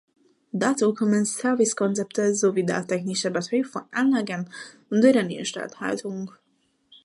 [0.51, 4.49] Dazu kommen Service-Konzepte sowie der technische Betrieb von Anlagen
[4.89, 6.31] und deren Instandhaltung.